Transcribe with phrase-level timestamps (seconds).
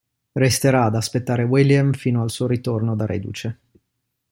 [0.31, 3.59] Resterà ad aspettare William fino al suo ritorno da reduce.